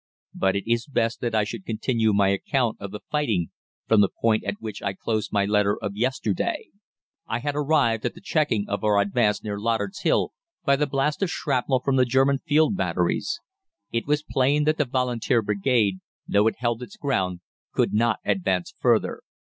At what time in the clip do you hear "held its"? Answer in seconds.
16.57-16.97